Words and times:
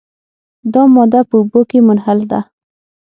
دا 0.73 0.81
ماده 0.93 1.21
په 1.29 1.33
اوبو 1.39 1.59
کې 1.69 1.79
منحل 1.87 2.19
ده. 2.31 2.39